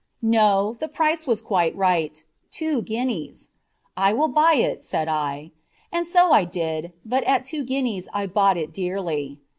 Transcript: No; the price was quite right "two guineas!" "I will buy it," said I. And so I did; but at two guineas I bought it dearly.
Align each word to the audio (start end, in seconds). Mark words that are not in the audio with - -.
No; 0.23 0.77
the 0.79 0.87
price 0.87 1.27
was 1.27 1.43
quite 1.43 1.75
right 1.75 2.23
"two 2.49 2.81
guineas!" 2.81 3.51
"I 3.95 4.13
will 4.13 4.29
buy 4.29 4.55
it," 4.55 4.81
said 4.81 5.07
I. 5.07 5.51
And 5.91 6.07
so 6.07 6.31
I 6.31 6.43
did; 6.43 6.91
but 7.05 7.23
at 7.25 7.45
two 7.45 7.63
guineas 7.63 8.09
I 8.11 8.25
bought 8.25 8.57
it 8.57 8.73
dearly. 8.73 9.37